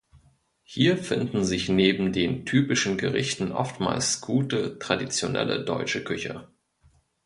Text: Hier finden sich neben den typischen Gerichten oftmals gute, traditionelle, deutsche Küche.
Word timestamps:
Hier 0.63 0.97
finden 0.97 1.43
sich 1.45 1.69
neben 1.69 2.11
den 2.11 2.43
typischen 2.47 2.97
Gerichten 2.97 3.51
oftmals 3.51 4.19
gute, 4.19 4.79
traditionelle, 4.79 5.63
deutsche 5.63 6.03
Küche. 6.03 6.47